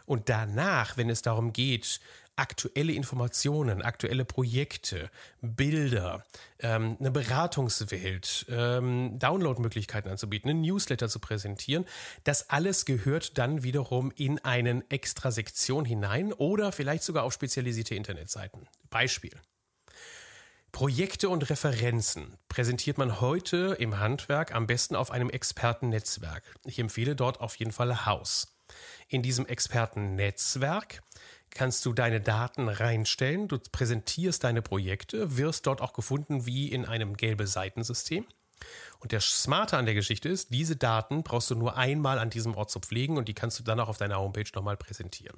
Und 0.04 0.28
danach, 0.28 0.96
wenn 0.96 1.10
es 1.10 1.22
darum 1.22 1.52
geht, 1.52 2.00
aktuelle 2.36 2.92
Informationen, 2.92 3.82
aktuelle 3.82 4.24
Projekte, 4.24 5.10
Bilder, 5.40 6.24
ähm, 6.60 6.96
eine 7.00 7.10
Beratungswelt, 7.10 8.46
ähm, 8.48 9.18
Downloadmöglichkeiten 9.18 10.10
anzubieten, 10.10 10.50
einen 10.50 10.60
Newsletter 10.60 11.08
zu 11.08 11.18
präsentieren. 11.18 11.86
Das 12.24 12.50
alles 12.50 12.84
gehört 12.84 13.38
dann 13.38 13.62
wiederum 13.62 14.12
in 14.16 14.38
einen 14.44 14.88
extra 14.90 15.30
Sektion 15.30 15.84
hinein 15.84 16.32
oder 16.32 16.72
vielleicht 16.72 17.02
sogar 17.02 17.24
auf 17.24 17.32
spezialisierte 17.32 17.94
Internetseiten. 17.94 18.68
Beispiel. 18.90 19.32
Projekte 20.76 21.30
und 21.30 21.48
Referenzen 21.48 22.36
präsentiert 22.48 22.98
man 22.98 23.22
heute 23.22 23.76
im 23.78 23.98
Handwerk 23.98 24.54
am 24.54 24.66
besten 24.66 24.94
auf 24.94 25.10
einem 25.10 25.30
Expertennetzwerk. 25.30 26.42
Ich 26.66 26.78
empfehle 26.78 27.16
dort 27.16 27.40
auf 27.40 27.54
jeden 27.54 27.72
Fall 27.72 28.04
Haus. 28.04 28.54
In 29.08 29.22
diesem 29.22 29.46
Expertennetzwerk 29.46 31.02
kannst 31.56 31.86
du 31.86 31.94
deine 31.94 32.20
Daten 32.20 32.68
reinstellen, 32.68 33.48
du 33.48 33.58
präsentierst 33.58 34.44
deine 34.44 34.60
Projekte, 34.60 35.38
wirst 35.38 35.66
dort 35.66 35.80
auch 35.80 35.94
gefunden 35.94 36.44
wie 36.44 36.70
in 36.70 36.84
einem 36.84 37.16
gelbe 37.16 37.46
Seitensystem. 37.46 38.26
Und 39.00 39.12
der 39.12 39.20
Smarte 39.20 39.78
an 39.78 39.86
der 39.86 39.94
Geschichte 39.94 40.28
ist, 40.28 40.52
diese 40.52 40.76
Daten 40.76 41.22
brauchst 41.22 41.50
du 41.50 41.54
nur 41.54 41.76
einmal 41.76 42.18
an 42.18 42.28
diesem 42.28 42.54
Ort 42.54 42.70
zu 42.70 42.80
pflegen 42.80 43.16
und 43.16 43.28
die 43.28 43.34
kannst 43.34 43.58
du 43.58 43.62
dann 43.62 43.80
auch 43.80 43.88
auf 43.88 43.96
deiner 43.96 44.18
Homepage 44.18 44.50
nochmal 44.54 44.76
präsentieren. 44.76 45.36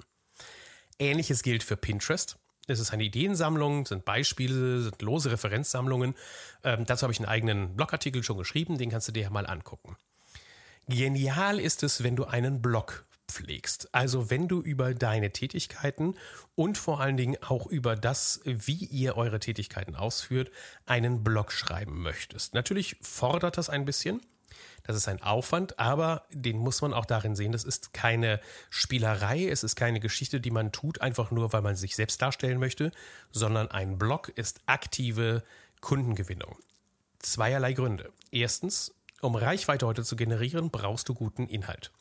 Ähnliches 0.99 1.41
gilt 1.41 1.63
für 1.63 1.77
Pinterest. 1.77 2.37
Es 2.67 2.79
ist 2.79 2.91
eine 2.91 3.03
Ideensammlung, 3.03 3.85
sind 3.85 4.03
Beispiele, 4.03 4.81
sind 4.81 5.01
lose 5.01 5.31
Referenzsammlungen. 5.31 6.15
Ähm, 6.63 6.85
dazu 6.85 7.03
habe 7.03 7.13
ich 7.13 7.19
einen 7.19 7.29
eigenen 7.29 7.75
Blogartikel 7.75 8.23
schon 8.23 8.37
geschrieben, 8.37 8.77
den 8.77 8.91
kannst 8.91 9.07
du 9.07 9.13
dir 9.13 9.29
mal 9.29 9.47
angucken. 9.47 9.95
Genial 10.87 11.59
ist 11.59 11.83
es, 11.83 12.03
wenn 12.03 12.15
du 12.15 12.25
einen 12.25 12.61
Blog 12.61 13.05
pflegst. 13.29 13.93
Also 13.93 14.29
wenn 14.29 14.47
du 14.47 14.61
über 14.61 14.93
deine 14.93 15.31
Tätigkeiten 15.31 16.15
und 16.55 16.77
vor 16.77 16.99
allen 16.99 17.17
Dingen 17.17 17.37
auch 17.41 17.67
über 17.67 17.95
das, 17.95 18.41
wie 18.43 18.85
ihr 18.85 19.15
eure 19.15 19.39
Tätigkeiten 19.39 19.95
ausführt, 19.95 20.51
einen 20.85 21.23
Blog 21.23 21.51
schreiben 21.51 22.01
möchtest. 22.01 22.53
Natürlich 22.53 22.97
fordert 23.01 23.57
das 23.57 23.69
ein 23.69 23.85
bisschen. 23.85 24.21
Das 24.83 24.95
ist 24.95 25.07
ein 25.07 25.21
Aufwand, 25.21 25.77
aber 25.77 26.25
den 26.31 26.57
muss 26.57 26.81
man 26.81 26.93
auch 26.93 27.05
darin 27.05 27.35
sehen. 27.35 27.51
Das 27.51 27.63
ist 27.63 27.93
keine 27.93 28.39
Spielerei, 28.69 29.47
es 29.47 29.63
ist 29.63 29.75
keine 29.75 29.99
Geschichte, 29.99 30.41
die 30.41 30.51
man 30.51 30.71
tut, 30.71 31.01
einfach 31.01 31.31
nur, 31.31 31.53
weil 31.53 31.61
man 31.61 31.75
sich 31.75 31.95
selbst 31.95 32.21
darstellen 32.21 32.59
möchte, 32.59 32.91
sondern 33.31 33.69
ein 33.69 33.99
Blog 33.99 34.29
ist 34.29 34.61
aktive 34.65 35.43
Kundengewinnung. 35.81 36.57
Zweierlei 37.19 37.73
Gründe. 37.73 38.11
Erstens, 38.31 38.95
um 39.21 39.35
Reichweite 39.35 39.85
heute 39.85 40.03
zu 40.03 40.15
generieren, 40.15 40.71
brauchst 40.71 41.09
du 41.09 41.13
guten 41.13 41.47
Inhalt. 41.47 41.91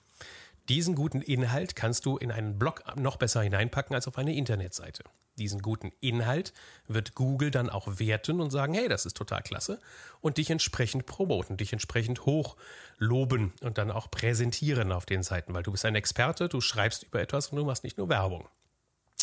Diesen 0.69 0.95
guten 0.95 1.23
Inhalt 1.23 1.77
kannst 1.77 2.05
du 2.05 2.19
in 2.19 2.31
einen 2.31 2.59
Blog 2.59 2.83
noch 2.97 3.17
besser 3.17 3.43
hineinpacken 3.43 3.95
als 3.95 4.07
auf 4.07 4.19
eine 4.19 4.35
Internetseite. 4.35 5.05
Diesen 5.39 5.63
guten 5.63 5.93
Inhalt 6.01 6.53
wird 6.89 7.15
Google 7.15 7.51
dann 7.51 7.71
auch 7.71 7.99
werten 7.99 8.41
und 8.41 8.51
sagen, 8.51 8.75
hey, 8.75 8.89
das 8.89 9.07
ist 9.07 9.17
total 9.17 9.43
klasse 9.43 9.81
und 10.21 10.37
dich 10.37 10.51
entsprechend 10.51 11.07
promoten, 11.07 11.57
dich 11.57 11.73
entsprechend 11.73 12.27
hoch 12.27 12.57
loben 12.99 13.55
und 13.63 13.79
dann 13.79 13.91
auch 13.91 14.11
präsentieren 14.11 14.93
auf 14.93 15.07
den 15.07 15.23
Seiten, 15.23 15.55
weil 15.55 15.63
du 15.63 15.73
bist 15.73 15.85
ein 15.85 15.95
Experte, 15.95 16.49
du 16.49 16.61
schreibst 16.61 17.05
über 17.05 17.21
etwas 17.21 17.49
und 17.49 17.57
du 17.57 17.65
machst 17.65 17.85
nicht 17.85 17.97
nur 17.97 18.09
Werbung. 18.09 18.49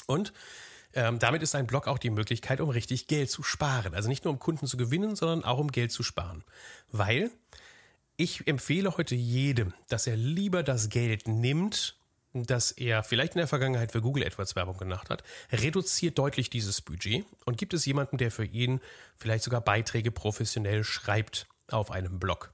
Und 0.08 0.34
ähm, 0.94 1.20
damit 1.20 1.44
ist 1.44 1.54
ein 1.54 1.68
Blog 1.68 1.88
auch 1.88 1.98
die 1.98 2.10
Möglichkeit, 2.10 2.62
um 2.62 2.70
richtig 2.70 3.08
Geld 3.08 3.30
zu 3.30 3.44
sparen. 3.44 3.94
Also 3.94 4.08
nicht 4.08 4.24
nur 4.24 4.34
um 4.34 4.40
Kunden 4.40 4.66
zu 4.66 4.78
gewinnen, 4.78 5.16
sondern 5.16 5.44
auch 5.44 5.60
um 5.60 5.72
Geld 5.72 5.92
zu 5.92 6.04
sparen. 6.04 6.44
Weil 6.92 7.30
ich 8.18 8.48
empfehle 8.48 8.98
heute 8.98 9.16
jedem, 9.16 9.74
dass 9.90 10.08
er 10.08 10.16
lieber 10.16 10.64
das 10.64 10.90
Geld 10.90 11.28
nimmt, 11.28 11.98
das 12.34 12.72
er 12.72 13.04
vielleicht 13.04 13.34
in 13.36 13.40
der 13.40 13.48
Vergangenheit 13.48 13.92
für 13.92 14.02
Google 14.02 14.26
AdWords 14.26 14.56
Werbung 14.56 14.78
gemacht 14.78 15.10
hat, 15.10 15.24
reduziert 15.52 16.18
deutlich 16.18 16.50
dieses 16.50 16.82
Budget 16.82 17.26
und 17.46 17.58
gibt 17.58 17.74
es 17.74 17.86
jemanden, 17.86 18.18
der 18.18 18.32
für 18.32 18.46
ihn 18.46 18.82
vielleicht 19.16 19.44
sogar 19.44 19.62
Beiträge 19.62 20.12
professionell 20.12 20.84
schreibt 20.84 21.48
auf 21.70 21.92
einem 21.92 22.20
Blog. 22.20 22.54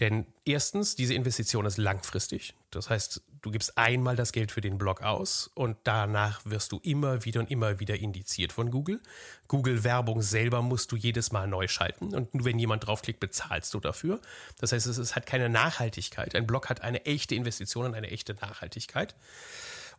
Denn 0.00 0.26
erstens, 0.44 0.96
diese 0.96 1.14
Investition 1.14 1.66
ist 1.66 1.78
langfristig. 1.78 2.54
Das 2.70 2.90
heißt, 2.90 3.22
du 3.44 3.50
gibst 3.50 3.76
einmal 3.76 4.16
das 4.16 4.32
Geld 4.32 4.50
für 4.50 4.62
den 4.62 4.78
Blog 4.78 5.02
aus 5.02 5.50
und 5.54 5.76
danach 5.84 6.40
wirst 6.44 6.72
du 6.72 6.80
immer 6.82 7.24
wieder 7.24 7.40
und 7.40 7.50
immer 7.50 7.78
wieder 7.78 7.96
indiziert 7.96 8.52
von 8.52 8.70
Google. 8.70 9.00
Google 9.48 9.84
Werbung 9.84 10.22
selber 10.22 10.62
musst 10.62 10.90
du 10.92 10.96
jedes 10.96 11.30
Mal 11.30 11.46
neu 11.46 11.68
schalten 11.68 12.14
und 12.14 12.28
wenn 12.32 12.58
jemand 12.58 12.86
draufklickt, 12.86 13.20
bezahlst 13.20 13.74
du 13.74 13.80
dafür. 13.80 14.20
Das 14.58 14.72
heißt, 14.72 14.86
es 14.86 15.14
hat 15.14 15.26
keine 15.26 15.50
Nachhaltigkeit. 15.50 16.34
Ein 16.34 16.46
Blog 16.46 16.70
hat 16.70 16.80
eine 16.80 17.04
echte 17.04 17.34
Investition 17.34 17.84
und 17.84 17.94
eine 17.94 18.10
echte 18.10 18.34
Nachhaltigkeit. 18.34 19.14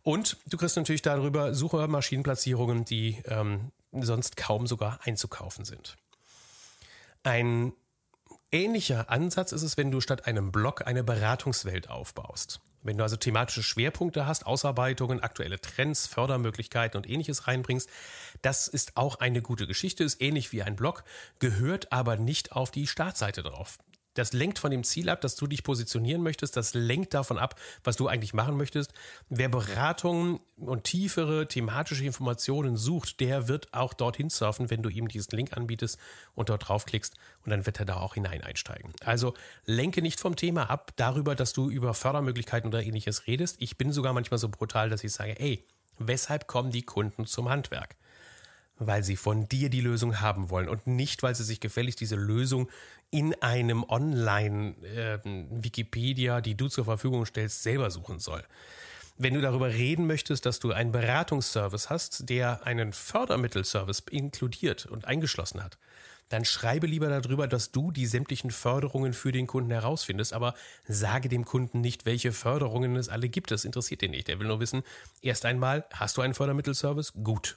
Und 0.02 0.36
du 0.46 0.56
kriegst 0.56 0.76
natürlich 0.76 1.02
darüber 1.02 1.54
Suchmaschinenplatzierungen, 1.54 2.84
die 2.84 3.22
ähm, 3.26 3.70
sonst 3.92 4.36
kaum 4.36 4.66
sogar 4.66 4.98
einzukaufen 5.04 5.64
sind. 5.64 5.96
Ein 7.22 7.72
Ähnlicher 8.52 9.10
Ansatz 9.10 9.52
ist 9.52 9.62
es, 9.62 9.76
wenn 9.76 9.90
du 9.90 10.00
statt 10.00 10.26
einem 10.26 10.52
Blog 10.52 10.86
eine 10.86 11.02
Beratungswelt 11.02 11.90
aufbaust. 11.90 12.60
Wenn 12.86 12.98
du 12.98 13.02
also 13.02 13.16
thematische 13.16 13.64
Schwerpunkte 13.64 14.26
hast, 14.26 14.46
Ausarbeitungen, 14.46 15.20
aktuelle 15.20 15.60
Trends, 15.60 16.06
Fördermöglichkeiten 16.06 16.96
und 16.96 17.10
ähnliches 17.10 17.48
reinbringst, 17.48 17.90
das 18.42 18.68
ist 18.68 18.96
auch 18.96 19.16
eine 19.16 19.42
gute 19.42 19.66
Geschichte, 19.66 20.04
ist 20.04 20.22
ähnlich 20.22 20.52
wie 20.52 20.62
ein 20.62 20.76
Blog, 20.76 21.02
gehört 21.40 21.92
aber 21.92 22.16
nicht 22.16 22.52
auf 22.52 22.70
die 22.70 22.86
Startseite 22.86 23.42
drauf. 23.42 23.78
Das 24.18 24.32
lenkt 24.32 24.58
von 24.58 24.70
dem 24.70 24.84
Ziel 24.84 25.08
ab, 25.08 25.20
dass 25.20 25.36
du 25.36 25.46
dich 25.46 25.62
positionieren 25.62 26.22
möchtest. 26.22 26.56
Das 26.56 26.74
lenkt 26.74 27.14
davon 27.14 27.38
ab, 27.38 27.58
was 27.84 27.96
du 27.96 28.08
eigentlich 28.08 28.34
machen 28.34 28.56
möchtest. 28.56 28.92
Wer 29.28 29.48
Beratungen 29.48 30.40
und 30.56 30.84
tiefere 30.84 31.46
thematische 31.46 32.04
Informationen 32.04 32.76
sucht, 32.76 33.20
der 33.20 33.48
wird 33.48 33.72
auch 33.72 33.94
dorthin 33.94 34.30
surfen, 34.30 34.70
wenn 34.70 34.82
du 34.82 34.88
ihm 34.88 35.08
diesen 35.08 35.36
Link 35.36 35.56
anbietest 35.56 35.98
und 36.34 36.48
dort 36.48 36.68
draufklickst 36.68 37.14
und 37.44 37.50
dann 37.50 37.66
wird 37.66 37.78
er 37.78 37.86
da 37.86 37.96
auch 37.96 38.14
hinein 38.14 38.42
einsteigen. 38.42 38.92
Also 39.04 39.34
lenke 39.64 40.02
nicht 40.02 40.20
vom 40.20 40.36
Thema 40.36 40.70
ab 40.70 40.92
darüber, 40.96 41.34
dass 41.34 41.52
du 41.52 41.70
über 41.70 41.94
Fördermöglichkeiten 41.94 42.68
oder 42.68 42.82
ähnliches 42.82 43.26
redest. 43.26 43.56
Ich 43.60 43.76
bin 43.76 43.92
sogar 43.92 44.12
manchmal 44.12 44.38
so 44.38 44.48
brutal, 44.48 44.88
dass 44.88 45.04
ich 45.04 45.12
sage, 45.12 45.38
ey, 45.38 45.64
weshalb 45.98 46.46
kommen 46.46 46.70
die 46.70 46.82
Kunden 46.82 47.26
zum 47.26 47.48
Handwerk? 47.48 47.96
weil 48.78 49.02
sie 49.02 49.16
von 49.16 49.48
dir 49.48 49.70
die 49.70 49.80
Lösung 49.80 50.20
haben 50.20 50.50
wollen 50.50 50.68
und 50.68 50.86
nicht, 50.86 51.22
weil 51.22 51.34
sie 51.34 51.44
sich 51.44 51.60
gefälligst 51.60 52.00
diese 52.00 52.16
Lösung 52.16 52.68
in 53.10 53.34
einem 53.42 53.84
Online-Wikipedia, 53.84 56.38
äh, 56.38 56.42
die 56.42 56.56
du 56.56 56.68
zur 56.68 56.84
Verfügung 56.84 57.26
stellst, 57.26 57.62
selber 57.62 57.90
suchen 57.90 58.18
soll. 58.18 58.42
Wenn 59.18 59.34
du 59.34 59.40
darüber 59.40 59.68
reden 59.68 60.06
möchtest, 60.06 60.44
dass 60.44 60.60
du 60.60 60.72
einen 60.72 60.92
Beratungsservice 60.92 61.88
hast, 61.88 62.28
der 62.28 62.66
einen 62.66 62.92
Fördermittelservice 62.92 64.02
inkludiert 64.10 64.86
und 64.86 65.06
eingeschlossen 65.06 65.64
hat, 65.64 65.78
dann 66.28 66.44
schreibe 66.44 66.86
lieber 66.86 67.08
darüber, 67.08 67.46
dass 67.46 67.70
du 67.70 67.92
die 67.92 68.06
sämtlichen 68.06 68.50
Förderungen 68.50 69.12
für 69.12 69.32
den 69.32 69.46
Kunden 69.46 69.70
herausfindest, 69.70 70.32
aber 70.32 70.54
sage 70.86 71.28
dem 71.28 71.44
Kunden 71.44 71.80
nicht, 71.80 72.04
welche 72.04 72.32
Förderungen 72.32 72.96
es 72.96 73.08
alle 73.08 73.28
gibt. 73.28 73.50
Das 73.50 73.64
interessiert 73.64 74.02
ihn 74.02 74.10
nicht. 74.10 74.28
Er 74.28 74.40
will 74.40 74.48
nur 74.48 74.60
wissen, 74.60 74.82
erst 75.22 75.44
einmal, 75.44 75.86
hast 75.92 76.16
du 76.16 76.22
einen 76.22 76.34
Fördermittelservice? 76.34 77.12
Gut. 77.22 77.56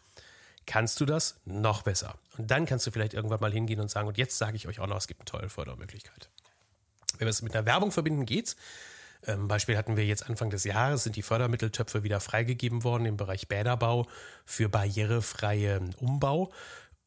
Kannst 0.70 1.02
du 1.02 1.06
das? 1.08 1.36
Noch 1.46 1.82
besser. 1.82 2.14
Und 2.38 2.52
dann 2.52 2.68
kannst 2.68 2.86
du 2.86 2.92
vielleicht 2.92 3.16
irgendwann 3.16 3.40
mal 3.40 3.52
hingehen 3.52 3.80
und 3.80 3.90
sagen, 3.90 4.08
und 4.08 4.20
jetzt 4.20 4.38
sage 4.38 4.56
ich 4.56 4.68
euch 4.68 4.80
auch 4.80 4.86
noch, 4.86 4.98
es 4.98 5.08
gibt 5.08 5.20
eine 5.20 5.26
tolle 5.26 5.50
Fördermöglichkeit. 5.50 6.30
Wenn 7.18 7.26
wir 7.26 7.32
es 7.32 7.42
mit 7.42 7.56
einer 7.56 7.66
Werbung 7.66 7.92
verbinden, 7.92 8.28
geht's. 8.28 8.56
Ähm, 9.26 9.48
Beispiel 9.48 9.78
hatten 9.78 9.98
wir 9.98 10.06
jetzt 10.06 10.30
Anfang 10.30 10.52
des 10.52 10.66
Jahres, 10.66 11.06
sind 11.06 11.16
die 11.16 11.24
Fördermitteltöpfe 11.24 12.04
wieder 12.04 12.20
freigegeben 12.20 12.84
worden 12.84 13.08
im 13.08 13.18
Bereich 13.18 13.48
Bäderbau 13.48 14.06
für 14.46 14.70
barrierefreien 14.70 15.96
Umbau. 15.96 16.52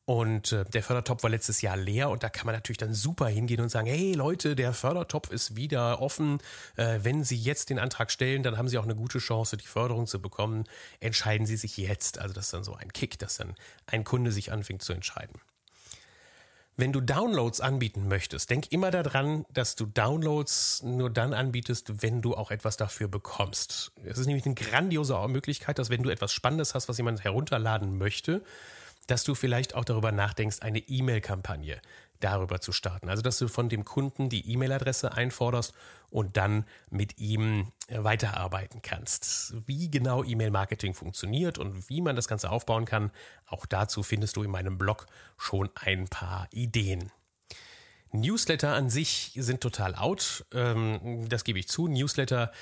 Und 0.05 0.51
äh, 0.51 0.65
der 0.65 0.83
Fördertopf 0.83 1.23
war 1.23 1.31
letztes 1.31 1.63
Jahr 1.63 1.77
leer 1.77 2.11
und 2.11 2.25
da 2.25 2.29
kann 2.29 2.47
man 2.47 2.57
natürlich 2.57 2.79
dann 2.79 2.93
super 2.93 3.29
hingehen 3.29 3.61
und 3.61 3.69
sagen, 3.69 3.87
hey 3.87 4.15
Leute, 4.15 4.57
der 4.57 4.73
Fördertopf 4.73 5.31
ist 5.31 5.55
wieder 5.55 6.03
offen. 6.03 6.39
Äh, 6.77 7.01
wenn 7.03 7.23
Sie 7.23 7.37
jetzt 7.37 7.71
den 7.71 7.79
Antrag 7.79 8.11
stellen, 8.11 8.43
dann 8.43 8.59
haben 8.59 8.69
Sie 8.69 8.79
auch 8.79 8.85
eine 8.85 8.97
gute 8.97 9.19
Chance, 9.19 9.57
die 9.57 9.67
Förderung 9.67 10.09
zu 10.09 10.21
bekommen. 10.21 10.65
Entscheiden 10.99 11.47
Sie 11.47 11.57
sich 11.57 11.77
jetzt. 11.77 12.19
Also 12.19 12.35
das 12.35 12.47
ist 12.47 12.55
dann 12.55 12.65
so 12.65 12.75
ein 12.75 12.93
Kick, 12.93 13.19
dass 13.21 13.37
dann 13.37 13.55
ein 13.87 14.03
Kunde 14.03 14.33
sich 14.33 14.51
anfängt 14.51 14.83
zu 14.83 14.93
entscheiden. 14.93 15.41
Wenn 16.75 16.93
du 16.93 17.01
Downloads 17.01 17.61
anbieten 17.61 18.09
möchtest, 18.09 18.51
denk 18.51 18.73
immer 18.73 18.91
daran, 18.91 19.45
dass 19.51 19.77
du 19.77 19.87
Downloads 19.87 20.83
nur 20.83 21.11
dann 21.11 21.35
anbietest, 21.35 22.03
wenn 22.03 22.23
du 22.23 22.35
auch 22.35 22.51
etwas 22.51 22.77
dafür 22.77 23.09
bekommst. 23.09 23.93
Es 24.05 24.19
ist 24.19 24.27
nämlich 24.27 24.47
eine 24.47 24.55
grandiose 24.55 25.17
Möglichkeit, 25.29 25.79
dass 25.79 25.91
wenn 25.91 26.03
du 26.03 26.11
etwas 26.11 26.33
Spannendes 26.33 26.75
hast, 26.75 26.89
was 26.89 26.97
jemand 26.97 27.23
herunterladen 27.23 27.99
möchte, 27.99 28.43
dass 29.07 29.25
du 29.25 29.35
vielleicht 29.35 29.75
auch 29.75 29.85
darüber 29.85 30.13
nachdenkst, 30.13 30.59
eine 30.61 30.79
E-Mail-Kampagne 30.79 31.81
darüber 32.21 32.61
zu 32.61 32.73
starten. 32.73 33.09
Also, 33.09 33.23
dass 33.23 33.39
du 33.39 33.49
von 33.49 33.69
dem 33.69 33.85
Kunden 33.85 34.29
die 34.29 34.51
E-Mail-Adresse 34.53 35.13
einforderst 35.13 35.75
und 36.11 36.37
dann 36.37 36.65
mit 36.91 37.19
ihm 37.19 37.73
weiterarbeiten 37.89 38.81
kannst. 38.83 39.55
Wie 39.67 39.91
genau 39.91 40.23
E-Mail-Marketing 40.23 40.95
funktioniert 40.95 41.59
und 41.59 41.89
wie 41.89 42.01
man 42.01 42.17
das 42.17 42.29
Ganze 42.29 42.51
aufbauen 42.51 42.85
kann, 42.85 43.11
auch 43.47 43.67
dazu 43.67 44.03
findest 44.03 44.37
du 44.37 44.43
in 44.43 44.51
meinem 44.51 44.79
Blog 44.79 45.07
schon 45.37 45.71
ein 45.75 46.07
paar 46.09 46.49
Ideen. 46.53 47.11
Newsletter 48.13 48.75
an 48.75 48.91
sich 48.91 49.33
sind 49.37 49.61
total 49.61 49.95
out. 49.95 50.45
Ähm, 50.53 51.29
das 51.29 51.45
gebe 51.45 51.59
ich 51.59 51.69
zu. 51.69 51.89
Newsletter, 51.89 52.53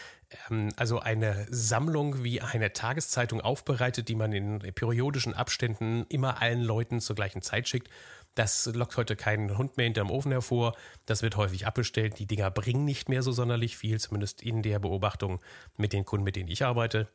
ähm, 0.49 0.71
also 0.77 1.01
eine 1.01 1.47
Sammlung 1.51 2.23
wie 2.23 2.41
eine 2.41 2.73
Tageszeitung 2.73 3.41
aufbereitet, 3.41 4.09
die 4.09 4.15
man 4.15 4.33
in 4.33 4.61
periodischen 4.75 5.35
Abständen 5.35 6.07
immer 6.09 6.41
allen 6.41 6.63
Leuten 6.63 7.01
zur 7.01 7.17
gleichen 7.17 7.43
Zeit 7.43 7.69
schickt. 7.69 7.91
Das 8.37 8.67
lockt 8.67 8.97
heute 8.97 9.17
keinen 9.17 9.59
Hund 9.59 9.77
mehr 9.77 9.85
hinterm 9.85 10.11
Ofen 10.11 10.31
hervor. 10.31 10.77
Das 11.05 11.23
wird 11.23 11.37
häufig 11.37 11.67
abbestellt. 11.67 12.21
Die 12.21 12.27
Dinger 12.27 12.51
bringen 12.53 12.85
nicht 12.85 13.09
mehr 13.09 13.23
so 13.23 13.33
sonderlich 13.33 13.77
viel, 13.77 13.99
zumindest 13.99 14.43
in 14.43 14.63
der 14.63 14.79
Beobachtung 14.79 15.41
mit 15.77 15.93
den 15.93 16.05
Kunden, 16.05 16.25
mit 16.25 16.37
denen 16.37 16.49
ich 16.49 16.65
arbeite. 16.65 17.09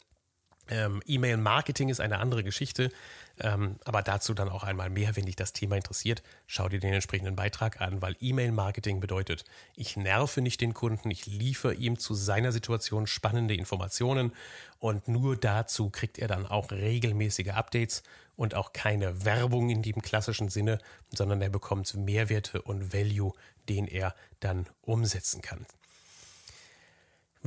Ähm, 0.69 1.01
E-Mail-Marketing 1.05 1.89
ist 1.89 1.99
eine 1.99 2.19
andere 2.19 2.43
Geschichte, 2.43 2.91
ähm, 3.39 3.75
aber 3.85 4.01
dazu 4.01 4.33
dann 4.33 4.49
auch 4.49 4.63
einmal 4.63 4.89
mehr, 4.89 5.15
wenn 5.15 5.25
dich 5.25 5.35
das 5.35 5.53
Thema 5.53 5.75
interessiert. 5.75 6.23
Schau 6.47 6.69
dir 6.69 6.79
den 6.79 6.93
entsprechenden 6.93 7.35
Beitrag 7.35 7.81
an, 7.81 8.01
weil 8.01 8.15
E-Mail-Marketing 8.19 8.99
bedeutet, 8.99 9.45
ich 9.75 9.97
nerve 9.97 10.41
nicht 10.41 10.61
den 10.61 10.73
Kunden, 10.73 11.11
ich 11.11 11.25
liefere 11.25 11.73
ihm 11.73 11.99
zu 11.99 12.13
seiner 12.15 12.51
Situation 12.51 13.07
spannende 13.07 13.55
Informationen 13.55 14.31
und 14.79 15.07
nur 15.07 15.37
dazu 15.37 15.89
kriegt 15.89 16.17
er 16.17 16.27
dann 16.27 16.45
auch 16.45 16.71
regelmäßige 16.71 17.49
Updates 17.49 18.03
und 18.35 18.55
auch 18.55 18.73
keine 18.73 19.25
Werbung 19.25 19.69
in 19.69 19.81
dem 19.81 20.01
klassischen 20.01 20.49
Sinne, 20.49 20.79
sondern 21.13 21.41
er 21.41 21.49
bekommt 21.49 21.93
Mehrwerte 21.95 22.61
und 22.61 22.93
Value, 22.93 23.33
den 23.69 23.87
er 23.87 24.15
dann 24.39 24.67
umsetzen 24.81 25.41
kann. 25.41 25.65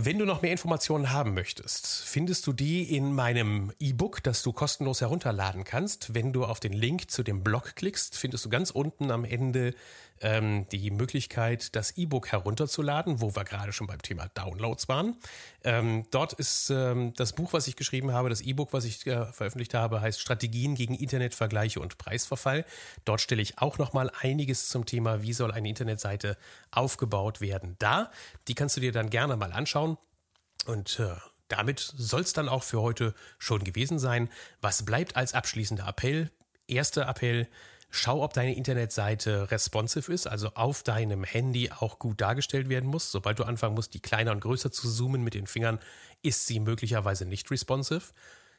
Wenn 0.00 0.16
du 0.16 0.24
noch 0.24 0.42
mehr 0.42 0.52
Informationen 0.52 1.10
haben 1.10 1.34
möchtest, 1.34 2.04
findest 2.04 2.46
du 2.46 2.52
die 2.52 2.94
in 2.94 3.12
meinem 3.12 3.72
E-Book, 3.80 4.22
das 4.22 4.44
du 4.44 4.52
kostenlos 4.52 5.00
herunterladen 5.00 5.64
kannst. 5.64 6.14
Wenn 6.14 6.32
du 6.32 6.44
auf 6.44 6.60
den 6.60 6.72
Link 6.72 7.10
zu 7.10 7.24
dem 7.24 7.42
Blog 7.42 7.74
klickst, 7.74 8.16
findest 8.16 8.44
du 8.44 8.48
ganz 8.48 8.70
unten 8.70 9.10
am 9.10 9.24
Ende 9.24 9.74
ähm, 10.20 10.66
die 10.70 10.90
Möglichkeit, 10.90 11.74
das 11.76 11.96
E-Book 11.96 12.32
herunterzuladen, 12.32 13.20
wo 13.20 13.34
wir 13.34 13.44
gerade 13.44 13.72
schon 13.72 13.86
beim 13.86 14.02
Thema 14.02 14.28
Downloads 14.34 14.88
waren. 14.88 15.16
Ähm, 15.64 16.04
dort 16.10 16.32
ist 16.34 16.70
ähm, 16.70 17.12
das 17.14 17.32
Buch, 17.32 17.52
was 17.52 17.66
ich 17.68 17.76
geschrieben 17.76 18.12
habe, 18.12 18.28
das 18.28 18.40
E-Book, 18.40 18.72
was 18.72 18.84
ich 18.84 19.06
äh, 19.06 19.26
veröffentlicht 19.32 19.74
habe, 19.74 20.00
heißt 20.00 20.20
Strategien 20.20 20.74
gegen 20.74 20.94
Internetvergleiche 20.94 21.80
und 21.80 21.98
Preisverfall. 21.98 22.64
Dort 23.04 23.20
stelle 23.20 23.42
ich 23.42 23.58
auch 23.58 23.78
noch 23.78 23.92
mal 23.92 24.10
einiges 24.20 24.68
zum 24.68 24.86
Thema, 24.86 25.22
wie 25.22 25.32
soll 25.32 25.52
eine 25.52 25.68
Internetseite 25.68 26.36
aufgebaut 26.70 27.40
werden, 27.40 27.76
da. 27.78 28.10
Die 28.48 28.54
kannst 28.54 28.76
du 28.76 28.80
dir 28.80 28.92
dann 28.92 29.10
gerne 29.10 29.36
mal 29.36 29.52
anschauen. 29.52 29.98
Und 30.66 30.98
äh, 31.00 31.14
damit 31.48 31.80
soll 31.96 32.20
es 32.20 32.32
dann 32.32 32.48
auch 32.48 32.62
für 32.62 32.80
heute 32.80 33.14
schon 33.38 33.64
gewesen 33.64 33.98
sein. 33.98 34.28
Was 34.60 34.84
bleibt 34.84 35.16
als 35.16 35.34
abschließender 35.34 35.86
Appell? 35.88 36.30
Erster 36.66 37.08
Appell, 37.08 37.48
Schau, 37.90 38.22
ob 38.22 38.34
deine 38.34 38.54
Internetseite 38.54 39.50
responsive 39.50 40.12
ist, 40.12 40.26
also 40.26 40.50
auf 40.54 40.82
deinem 40.82 41.24
Handy 41.24 41.70
auch 41.70 41.98
gut 41.98 42.20
dargestellt 42.20 42.68
werden 42.68 42.88
muss. 42.88 43.10
Sobald 43.10 43.38
du 43.38 43.44
anfangen 43.44 43.74
musst, 43.74 43.94
die 43.94 44.00
kleiner 44.00 44.32
und 44.32 44.40
größer 44.40 44.70
zu 44.70 44.90
zoomen 44.90 45.24
mit 45.24 45.34
den 45.34 45.46
Fingern, 45.46 45.78
ist 46.22 46.46
sie 46.46 46.60
möglicherweise 46.60 47.24
nicht 47.24 47.50
responsive. 47.50 48.12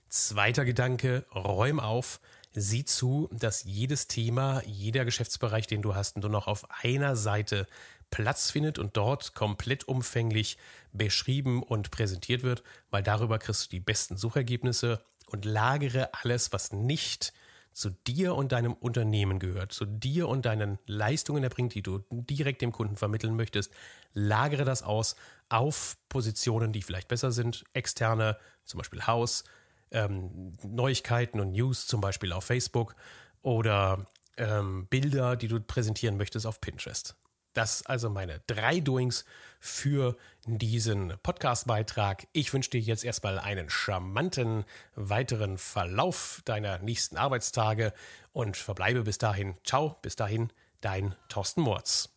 Zweiter 0.08 0.66
Gedanke, 0.66 1.26
räum 1.34 1.80
auf, 1.80 2.20
sieh 2.54 2.86
zu, 2.86 3.30
dass 3.32 3.64
jedes 3.64 4.08
Thema, 4.08 4.64
jeder 4.66 5.06
Geschäftsbereich, 5.06 5.68
den 5.68 5.84
du 5.84 5.94
hast, 5.94 6.18
nur 6.18 6.32
noch 6.32 6.48
auf 6.48 6.66
einer 6.84 7.16
Seite 7.16 7.68
Platz 8.10 8.50
findet 8.50 8.80
und 8.80 8.98
dort 8.98 9.36
komplett 9.36 9.88
umfänglich 9.88 10.58
beschrieben 10.92 11.62
und 11.62 11.92
präsentiert 11.92 12.42
wird, 12.42 12.64
weil 12.90 13.04
darüber 13.04 13.38
kriegst 13.38 13.66
du 13.66 13.70
die 13.70 13.80
besten 13.80 14.18
Suchergebnisse 14.18 15.04
und 15.28 15.46
lagere 15.46 16.10
alles, 16.14 16.52
was 16.52 16.72
nicht 16.72 17.34
zu 17.72 17.90
dir 17.90 18.36
und 18.36 18.52
deinem 18.52 18.74
Unternehmen 18.74 19.40
gehört, 19.40 19.72
zu 19.72 19.86
dir 19.86 20.28
und 20.28 20.46
deinen 20.46 20.80
Leistungen 20.86 21.44
erbringt, 21.44 21.76
die 21.76 21.82
du 21.82 22.04
direkt 22.10 22.62
dem 22.62 22.72
Kunden 22.72 22.96
vermitteln 22.96 23.36
möchtest, 23.36 23.72
lagere 24.14 24.66
das 24.66 24.84
aus 24.84 25.16
auf 25.50 25.98
Positionen, 26.10 26.72
die 26.72 26.82
vielleicht 26.82 27.08
besser 27.08 27.32
sind, 27.32 27.64
externe, 27.74 28.38
zum 28.66 28.80
Beispiel 28.80 29.06
Haus, 29.08 29.44
ähm, 29.92 30.54
Neuigkeiten 30.64 31.40
und 31.40 31.52
News, 31.52 31.88
zum 31.88 32.02
Beispiel 32.02 32.34
auf 32.34 32.46
Facebook 32.46 32.96
oder 33.42 34.08
ähm, 34.38 34.88
Bilder, 34.88 35.36
die 35.36 35.48
du 35.48 35.60
präsentieren 35.60 36.18
möchtest 36.18 36.46
auf 36.46 36.62
Pinterest. 36.62 37.16
Das 37.54 37.86
also 37.86 38.10
meine 38.10 38.42
drei 38.48 38.80
Doings 38.80 39.26
für 39.60 40.16
diesen 40.46 41.14
Podcast-Beitrag. 41.22 42.28
Ich 42.32 42.54
wünsche 42.54 42.72
dir 42.72 42.82
jetzt 42.82 43.04
erstmal 43.04 43.40
einen 43.40 43.70
charmanten 43.70 44.66
weiteren 44.96 45.58
Verlauf 45.58 46.42
deiner 46.46 46.80
nächsten 46.80 47.18
Arbeitstage 47.18 47.94
und 48.32 48.58
verbleibe 48.58 49.04
bis 49.04 49.18
dahin. 49.18 49.56
Ciao, 49.64 49.98
bis 50.02 50.16
dahin, 50.16 50.52
dein 50.82 51.16
Thorsten 51.28 51.62
Morz. 51.62 52.10